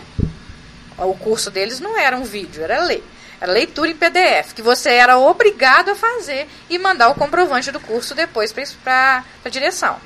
[0.96, 3.04] O curso deles não era um vídeo, era ler.
[3.40, 7.78] Era leitura em PDF, que você era obrigado a fazer e mandar o comprovante do
[7.78, 10.00] curso depois para a direção.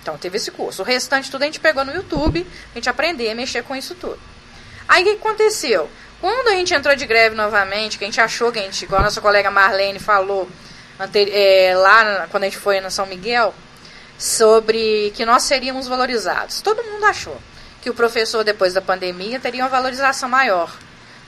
[0.00, 0.80] Então teve esse curso.
[0.80, 3.94] O restante tudo a gente pegou no YouTube, a gente aprendeu a mexer com isso
[3.94, 4.18] tudo.
[4.88, 5.90] Aí o que aconteceu?
[6.20, 9.00] Quando a gente entrou de greve novamente, que a gente achou que a gente, igual
[9.00, 10.48] a nossa colega Marlene falou
[11.14, 13.54] é, lá quando a gente foi na São Miguel,
[14.18, 16.60] sobre que nós seríamos valorizados.
[16.62, 17.38] Todo mundo achou
[17.80, 20.74] que o professor, depois da pandemia, teria uma valorização maior.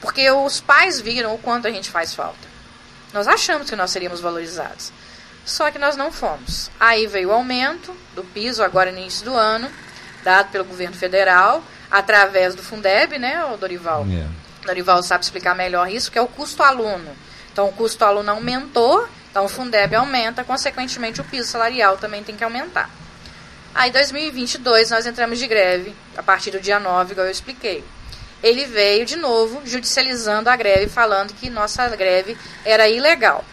[0.01, 2.53] Porque os pais viram o quanto a gente faz falta.
[3.13, 4.93] Nós achamos que nós seríamos valorizados.
[5.45, 6.71] Só que nós não fomos.
[6.79, 9.71] Aí veio o aumento do piso, agora no início do ano,
[10.23, 14.07] dado pelo governo federal, através do Fundeb, né, o Dorival?
[14.07, 14.31] Yeah.
[14.63, 14.67] É.
[14.67, 17.11] Dorival sabe explicar melhor isso, que é o custo aluno.
[17.53, 22.37] Então, o custo aluno aumentou, então o Fundeb aumenta, consequentemente o piso salarial também tem
[22.37, 22.89] que aumentar.
[23.75, 27.83] Aí, em 2022, nós entramos de greve, a partir do dia 9, igual eu expliquei.
[28.43, 33.45] Ele veio de novo judicializando a greve, falando que nossa greve era ilegal.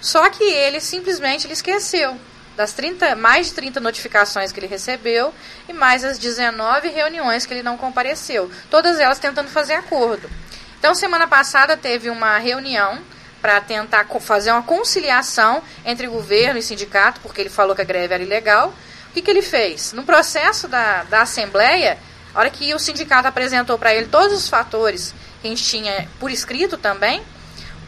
[0.00, 2.18] Só que ele simplesmente ele esqueceu
[2.56, 5.32] das 30, mais de 30 notificações que ele recebeu
[5.68, 10.28] e mais as 19 reuniões que ele não compareceu, todas elas tentando fazer acordo.
[10.78, 12.98] Então, semana passada teve uma reunião
[13.40, 18.12] para tentar fazer uma conciliação entre governo e sindicato, porque ele falou que a greve
[18.12, 18.74] era ilegal,
[19.10, 19.92] o que, que ele fez?
[19.92, 21.98] No processo da, da Assembleia,
[22.32, 26.08] a hora que o sindicato apresentou para ele todos os fatores que a gente tinha
[26.20, 27.20] por escrito também,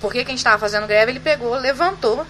[0.01, 2.27] por que a gente estava fazendo greve, ele pegou, levantou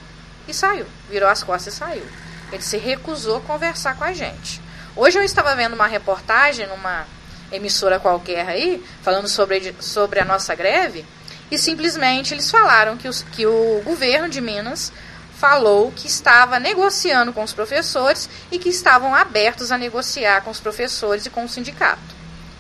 [0.46, 0.85] e saiu.
[1.09, 2.07] Virou as costas e saiu.
[2.52, 4.61] Ele se recusou a conversar com a gente.
[4.94, 7.07] Hoje eu estava vendo uma reportagem numa
[7.50, 11.02] emissora qualquer aí, falando sobre, sobre a nossa greve,
[11.50, 14.92] e simplesmente eles falaram que, os, que o governo de Minas
[15.42, 20.61] falou que estava negociando com os professores e que estavam abertos a negociar com os
[20.61, 22.14] professores e com o sindicato.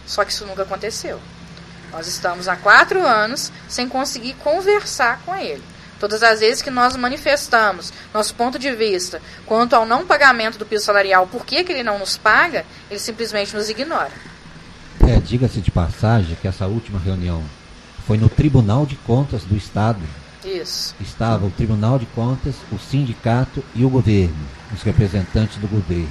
[0.04, 1.20] Só que isso nunca aconteceu.
[1.92, 5.62] Nós estamos há quatro anos sem conseguir conversar com ele.
[6.00, 10.66] Todas as vezes que nós manifestamos nosso ponto de vista quanto ao não pagamento do
[10.66, 14.10] piso salarial, por que, que ele não nos paga, ele simplesmente nos ignora.
[15.06, 17.44] É, diga-se de passagem que essa última reunião
[18.08, 20.00] foi no Tribunal de Contas do Estado
[20.44, 20.94] isso.
[21.00, 24.34] Estava o Tribunal de Contas, o sindicato e o governo,
[24.74, 26.08] os representantes do governo.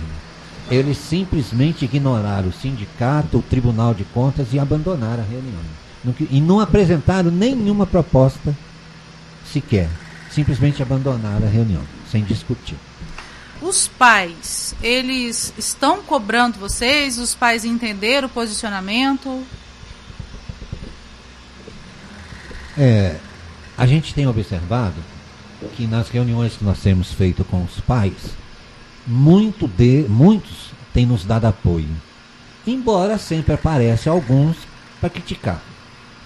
[0.70, 5.62] Eles simplesmente ignoraram o sindicato, o Tribunal de Contas e abandonaram a reunião.
[6.30, 8.56] E não apresentaram nenhuma proposta
[9.52, 9.89] sequer.
[10.32, 12.78] Simplesmente abandonaram a reunião, sem discutir.
[13.62, 17.20] Os pais, eles estão cobrando vocês?
[17.20, 19.44] Os pais entenderam o posicionamento?
[22.78, 23.17] É,
[23.82, 24.94] a gente tem observado
[25.76, 28.13] que nas reuniões que nós temos feito com os pais,
[29.08, 31.89] muito de, muitos têm nos dado apoio.
[32.67, 34.56] Embora sempre aparece alguns
[35.00, 35.63] para criticar.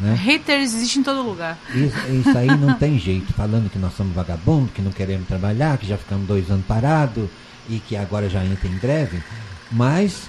[0.01, 0.13] Né?
[0.15, 1.57] Haters existem em todo lugar.
[1.73, 3.31] Isso, isso aí não tem jeito.
[3.31, 7.29] Falando que nós somos vagabundos, que não queremos trabalhar, que já ficamos dois anos parados
[7.69, 9.23] e que agora já entra em greve.
[9.71, 10.23] Mas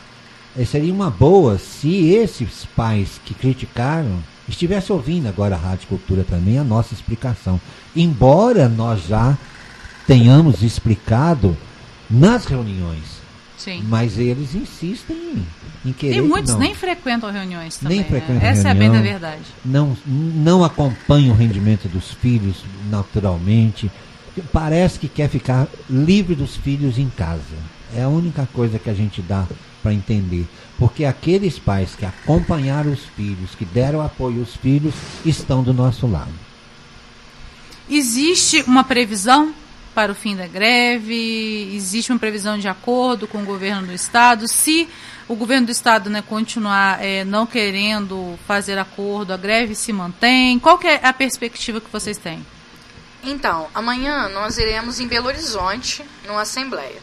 [0.57, 6.25] eh, seria uma boa se esses pais que criticaram estivessem ouvindo agora a Rádio Cultura
[6.25, 7.61] também a nossa explicação.
[7.95, 9.37] Embora nós já
[10.07, 11.57] tenhamos explicado
[12.09, 13.17] nas reuniões.
[13.57, 13.83] Sim.
[13.89, 15.47] Mas eles insistem em,
[15.91, 16.17] em querer.
[16.17, 16.61] E muitos não.
[16.61, 17.99] nem frequentam reuniões também.
[17.99, 18.11] Nem né?
[18.11, 19.03] frequentam Essa é a bem reunião.
[19.03, 19.43] da verdade.
[19.65, 23.91] não, não acompanha o rendimento dos filhos naturalmente.
[24.53, 27.41] Parece que quer ficar livre dos filhos em casa.
[27.95, 29.47] É a única coisa que a gente dá
[29.83, 30.47] para entender.
[30.79, 34.95] Porque aqueles pais que acompanharam os filhos, que deram apoio aos filhos,
[35.25, 36.33] estão do nosso lado.
[37.89, 39.55] Existe uma previsão
[39.95, 41.75] para o fim da greve?
[41.75, 44.49] Existe uma previsão de acordo com o governo do estado?
[44.49, 44.89] Se
[45.29, 50.59] o governo do estado né, continuar eh, não querendo fazer acordo, a greve se mantém?
[50.59, 52.45] Qual que é a perspectiva que vocês têm?
[53.25, 57.01] Então, amanhã nós iremos em Belo Horizonte, numa assembleia.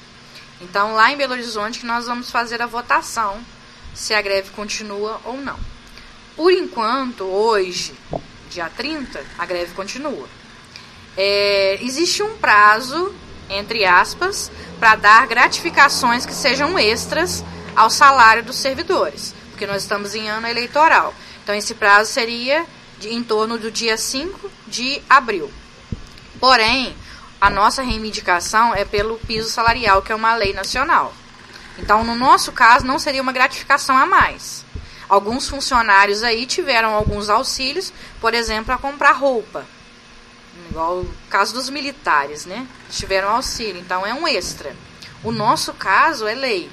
[0.63, 3.43] Então, lá em Belo Horizonte que nós vamos fazer a votação
[3.93, 5.59] se a greve continua ou não.
[6.35, 7.93] Por enquanto, hoje,
[8.49, 10.27] dia 30, a greve continua.
[11.17, 13.13] É, existe um prazo,
[13.49, 14.49] entre aspas,
[14.79, 17.43] para dar gratificações que sejam extras
[17.75, 21.13] ao salário dos servidores, porque nós estamos em ano eleitoral.
[21.43, 22.65] Então, esse prazo seria
[22.99, 25.51] de, em torno do dia 5 de abril.
[26.39, 26.95] Porém,
[27.43, 31.13] a nossa reivindicação é pelo piso salarial, que é uma lei nacional.
[31.77, 34.63] Então, no nosso caso, não seria uma gratificação a mais.
[35.09, 39.65] Alguns funcionários aí tiveram alguns auxílios, por exemplo, a comprar roupa.
[40.69, 42.65] Igual o caso dos militares, né?
[42.89, 44.73] Tiveram auxílio, então é um extra.
[45.21, 46.71] O nosso caso é lei.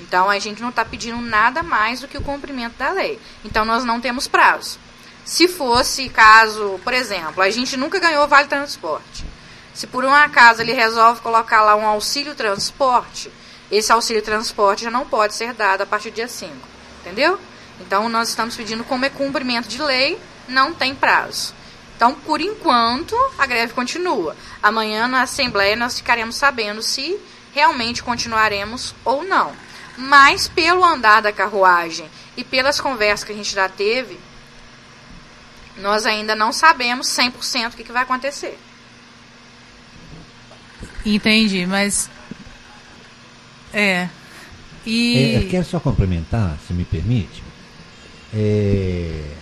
[0.00, 3.20] Então a gente não está pedindo nada mais do que o cumprimento da lei.
[3.44, 4.80] Então nós não temos prazo.
[5.24, 9.30] Se fosse caso, por exemplo, a gente nunca ganhou vale transporte.
[9.74, 13.30] Se por um acaso ele resolve colocar lá um auxílio transporte,
[13.70, 16.52] esse auxílio transporte já não pode ser dado a partir do dia 5.
[17.00, 17.38] Entendeu?
[17.80, 21.54] Então nós estamos pedindo como é cumprimento de lei, não tem prazo.
[21.96, 24.36] Então, por enquanto, a greve continua.
[24.62, 27.18] Amanhã na Assembleia nós ficaremos sabendo se
[27.52, 29.52] realmente continuaremos ou não.
[29.96, 34.18] Mas pelo andar da carruagem e pelas conversas que a gente já teve,
[35.76, 38.58] nós ainda não sabemos 100% o que, que vai acontecer.
[41.04, 42.10] Entendi, mas.
[43.72, 44.08] É.
[44.86, 45.16] E.
[45.16, 47.42] É, eu quero só complementar, se me permite.
[48.34, 49.34] É,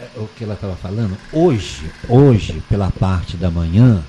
[0.00, 1.16] é, o que ela estava falando.
[1.32, 4.04] Hoje, hoje, pela parte da manhã,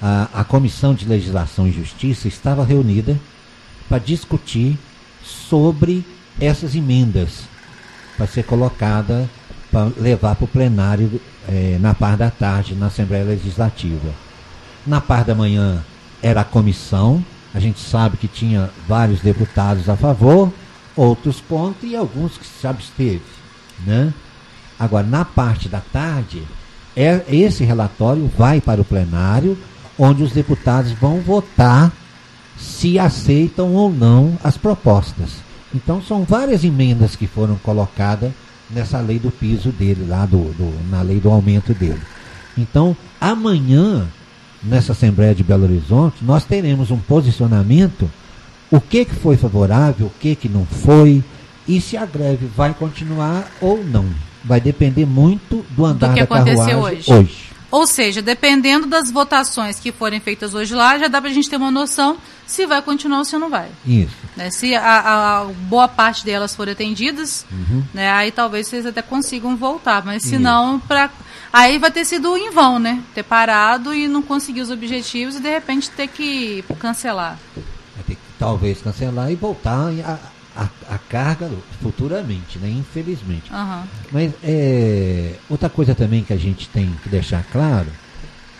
[0.00, 3.18] a, a Comissão de Legislação e Justiça estava reunida
[3.88, 4.78] para discutir
[5.22, 6.04] sobre
[6.40, 7.44] essas emendas
[8.16, 9.28] para ser colocada
[9.70, 14.25] para levar para o plenário eh, na parte da tarde na Assembleia Legislativa.
[14.86, 15.84] Na parte da manhã
[16.22, 20.52] era a comissão, a gente sabe que tinha vários deputados a favor,
[20.94, 23.22] outros contra e alguns que se absteve,
[23.84, 24.12] né?
[24.78, 26.42] Agora, na parte da tarde,
[26.94, 29.58] é, esse relatório vai para o plenário,
[29.98, 31.92] onde os deputados vão votar
[32.58, 35.36] se aceitam ou não as propostas.
[35.74, 38.32] Então, são várias emendas que foram colocadas
[38.70, 42.00] nessa lei do piso dele, lá do, do, na lei do aumento dele.
[42.56, 44.06] Então, amanhã,
[44.66, 48.10] nessa Assembleia de Belo Horizonte, nós teremos um posicionamento,
[48.70, 51.22] o que, que foi favorável, o que, que não foi,
[51.68, 54.06] e se a greve vai continuar ou não.
[54.44, 57.12] Vai depender muito do andar que da carruagem hoje.
[57.12, 57.46] hoje.
[57.68, 61.56] Ou seja, dependendo das votações que forem feitas hoje lá, já dá pra gente ter
[61.56, 63.68] uma noção se vai continuar ou se não vai.
[63.84, 64.14] Isso.
[64.36, 64.50] né?
[64.50, 67.82] Se a, a boa parte delas forem atendidas, Uhum.
[67.92, 70.04] né, aí talvez vocês até consigam voltar.
[70.04, 71.10] Mas se não, pra...
[71.56, 73.02] aí vai ter sido em vão, né?
[73.14, 77.38] Ter parado e não conseguir os objetivos e de repente ter que cancelar.
[77.94, 80.18] Vai ter que talvez cancelar e voltar a,
[80.54, 81.50] a, a carga
[81.80, 82.68] futuramente, né?
[82.68, 83.50] Infelizmente.
[83.50, 83.88] Aham.
[84.12, 87.88] Mas é, outra coisa também que a gente tem que deixar claro,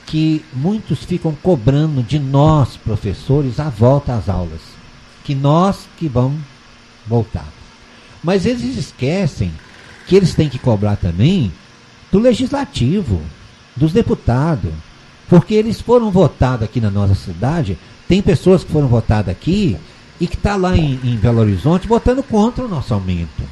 [0.07, 4.62] que muitos ficam cobrando de nós, professores, a volta às aulas.
[5.22, 6.40] Que nós que vamos
[7.07, 7.47] voltar.
[8.22, 9.53] Mas eles esquecem
[10.07, 11.53] que eles têm que cobrar também
[12.16, 13.20] do legislativo,
[13.76, 14.72] dos deputados.
[15.28, 17.76] Porque eles foram votados aqui na nossa cidade,
[18.08, 19.76] tem pessoas que foram votadas aqui
[20.20, 23.42] e que está lá em, em Belo Horizonte votando contra o nosso aumento.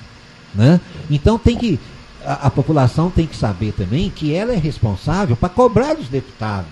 [0.55, 0.81] Né?
[1.11, 1.79] Então tem que.
[2.25, 6.71] a, a população tem que saber também que ela é responsável para cobrar dos deputados.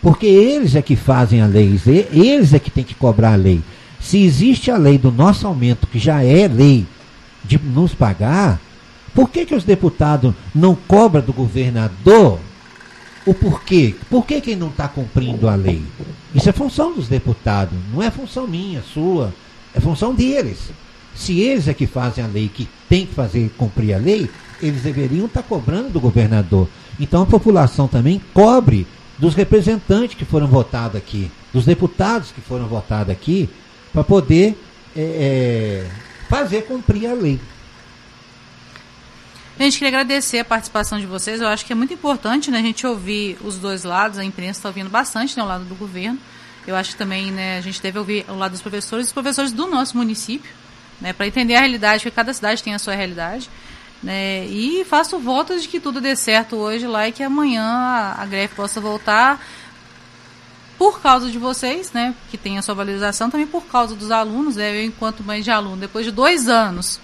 [0.00, 1.78] Porque eles é que fazem a lei,
[2.12, 3.60] eles é que tem que cobrar a lei.
[4.00, 6.86] Se existe a lei do nosso aumento, que já é lei,
[7.44, 8.58] de nos pagar,
[9.14, 12.38] por que, que os deputados não cobram do governador
[13.26, 13.94] o porquê?
[14.08, 15.82] Por que, que ele não está cumprindo a lei?
[16.34, 19.32] Isso é função dos deputados, não é função minha, sua,
[19.74, 20.70] é função deles.
[21.14, 24.30] Se eles é que fazem a lei, que tem que fazer cumprir a lei,
[24.62, 26.68] eles deveriam estar tá cobrando do governador.
[26.98, 28.86] Então a população também cobre
[29.18, 33.48] dos representantes que foram votados aqui, dos deputados que foram votados aqui,
[33.92, 34.56] para poder
[34.96, 35.90] é, é,
[36.28, 37.38] fazer cumprir a lei.
[39.58, 41.40] Gente, queria agradecer a participação de vocês.
[41.40, 44.18] Eu acho que é muito importante né, a gente ouvir os dois lados.
[44.18, 46.18] A imprensa está ouvindo bastante né, o lado do governo.
[46.66, 49.52] Eu acho que também né, a gente deve ouvir o lado dos professores, os professores
[49.52, 50.50] do nosso município,
[51.00, 53.50] né, para entender a realidade, porque cada cidade tem a sua realidade.
[54.02, 58.22] Né, e faço votos de que tudo dê certo hoje lá e que amanhã a,
[58.22, 59.38] a greve possa voltar
[60.78, 64.56] por causa de vocês, né, que tem a sua valorização, também por causa dos alunos,
[64.56, 66.98] né, eu enquanto mãe de aluno, depois de dois anos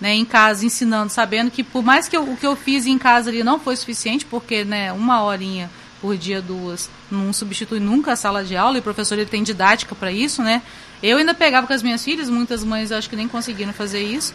[0.00, 2.96] né, em casa ensinando, sabendo que por mais que eu, o que eu fiz em
[2.96, 5.70] casa ali não foi suficiente, porque né, uma horinha
[6.00, 9.42] por dia, duas, não substitui nunca a sala de aula, e o professor ele tem
[9.42, 10.62] didática para isso, né?
[11.02, 14.34] Eu ainda pegava com as minhas filhas, muitas mães acho que nem conseguiram fazer isso.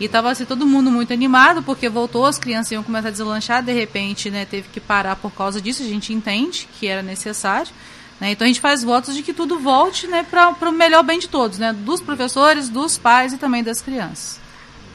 [0.00, 3.62] E estava assim, todo mundo muito animado, porque voltou, as crianças iam começar a deslanchar,
[3.62, 7.72] de repente né, teve que parar por causa disso, a gente entende que era necessário.
[8.20, 8.32] Né?
[8.32, 11.28] Então a gente faz votos de que tudo volte né, para o melhor bem de
[11.28, 11.72] todos, né?
[11.72, 14.44] dos professores, dos pais e também das crianças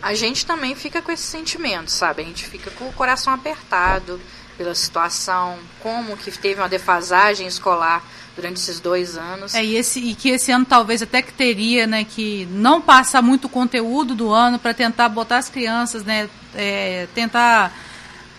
[0.02, 2.22] a gente também fica com esse sentimento, sabe?
[2.22, 4.20] A gente fica com o coração apertado
[4.58, 8.04] pela situação, como que teve uma defasagem escolar
[8.36, 9.54] durante esses dois anos.
[9.56, 13.22] É, e, esse, e que esse ano talvez até que teria, né, que não passa
[13.22, 17.74] muito conteúdo do ano para tentar botar as crianças, né, é, tentar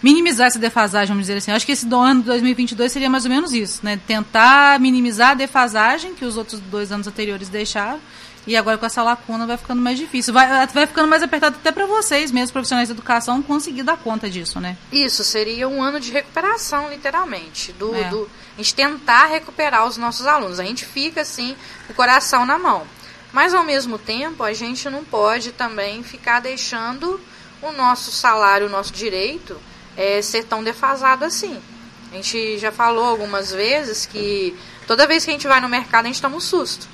[0.02, 1.52] minimizar essa defasagem, vamos dizer assim.
[1.52, 5.30] Acho que esse do ano de 2022 seria mais ou menos isso, né, tentar minimizar
[5.30, 8.00] a defasagem que os outros dois anos anteriores deixaram
[8.46, 10.34] e agora com essa lacuna vai ficando mais difícil.
[10.34, 14.28] Vai, vai ficando mais apertado até para vocês mesmo, profissionais de educação, conseguir dar conta
[14.28, 14.76] disso, né?
[14.90, 17.72] Isso, seria um ano de recuperação, literalmente.
[17.72, 18.08] Do, é.
[18.08, 20.58] do, a gente tentar recuperar os nossos alunos.
[20.58, 21.54] A gente fica, assim,
[21.86, 22.84] com o coração na mão.
[23.32, 27.20] Mas, ao mesmo tempo, a gente não pode também ficar deixando
[27.62, 29.56] o nosso salário, o nosso direito,
[29.96, 31.62] é, ser tão defasado assim.
[32.10, 34.54] A gente já falou algumas vezes que
[34.86, 36.88] toda vez que a gente vai no mercado, a gente toma um susto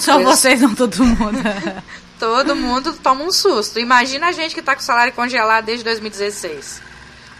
[0.00, 0.38] Só coisas...
[0.38, 1.38] vocês, não todo mundo.
[2.18, 3.78] todo mundo toma um susto.
[3.78, 6.82] Imagina a gente que está com o salário congelado desde 2016.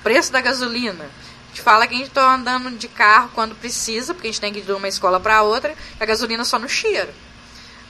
[0.03, 1.05] Preço da gasolina.
[1.05, 4.41] A gente fala que a gente está andando de carro quando precisa, porque a gente
[4.41, 7.13] tem que ir de uma escola para outra, a gasolina só no cheiro.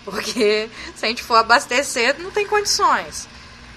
[0.05, 3.29] Porque se a gente for abastecer, não tem condições.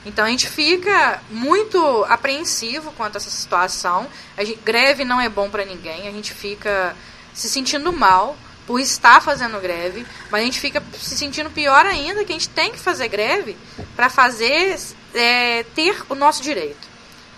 [0.05, 4.07] Então a gente fica muito apreensivo quanto a essa situação.
[4.37, 6.95] A gente, greve não é bom para ninguém, a gente fica
[7.33, 8.35] se sentindo mal
[8.71, 12.47] por estar fazendo greve, mas a gente fica se sentindo pior ainda que a gente
[12.47, 13.57] tem que fazer greve
[13.97, 14.79] para fazer
[15.13, 16.87] é, ter o nosso direito.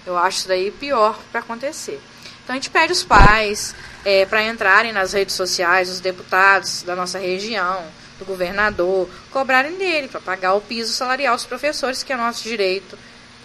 [0.05, 1.99] Eu acho isso daí pior para acontecer.
[2.43, 3.73] Então a gente pede os pais
[4.05, 7.83] é, para entrarem nas redes sociais, os deputados da nossa região,
[8.19, 12.95] do governador, cobrarem dele para pagar o piso salarial dos professores, que é nosso direito.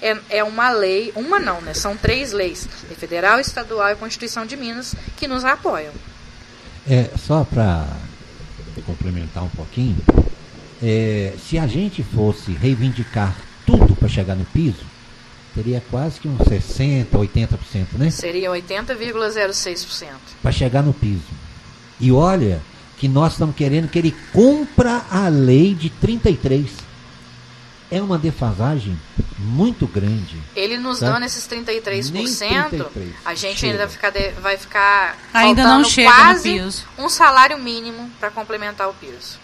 [0.03, 1.73] É, é uma lei, uma não, né?
[1.73, 2.69] São três leis,
[2.99, 5.95] federal, estadual e Constituição de Minas, que nos apoiam.
[6.89, 7.87] É, só para
[8.87, 9.99] complementar um pouquinho,
[10.83, 13.37] é, se a gente fosse reivindicar
[13.67, 14.87] tudo para chegar no piso,
[15.55, 17.59] teria quase que uns 60%, 80%,
[17.99, 18.11] né?
[18.11, 20.07] Seria 80,06%.
[20.41, 21.29] Para chegar no piso.
[22.01, 22.61] E olha
[22.97, 26.88] que nós estamos querendo que ele cumpra a lei de 33%
[27.91, 28.99] é uma defasagem
[29.39, 30.37] muito grande.
[30.55, 31.13] Ele nos tá?
[31.13, 33.73] dando esses 33%, 33 a gente chega.
[33.73, 36.61] ainda vai ficar, de, vai ficar ainda não chega quase
[36.99, 39.39] um salário mínimo para complementar o piso.